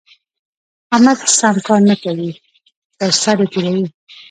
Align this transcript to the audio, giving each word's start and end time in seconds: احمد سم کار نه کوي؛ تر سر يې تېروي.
احمد 0.95 1.17
سم 1.39 1.55
کار 1.67 1.81
نه 1.89 1.95
کوي؛ 2.03 2.31
تر 2.97 3.11
سر 3.21 3.37
يې 3.41 3.47
تېروي. 3.53 3.85